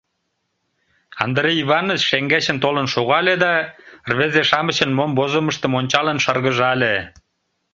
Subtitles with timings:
[1.23, 3.53] —Андрей Иваныч шеҥгечын толын шогале да,
[4.09, 6.93] рвезе-шамычын мом возымыштым ончалын, шыргыжале.